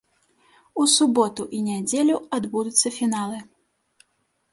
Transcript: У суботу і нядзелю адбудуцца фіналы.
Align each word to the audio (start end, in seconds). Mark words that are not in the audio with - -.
У 0.83 0.85
суботу 0.93 1.45
і 1.57 1.59
нядзелю 1.67 2.15
адбудуцца 2.39 2.87
фіналы. 2.97 3.37